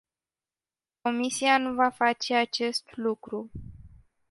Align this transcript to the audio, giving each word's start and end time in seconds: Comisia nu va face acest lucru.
Comisia 1.03 1.57
nu 1.57 1.73
va 1.73 1.89
face 1.89 2.33
acest 2.35 2.91
lucru. 2.95 3.51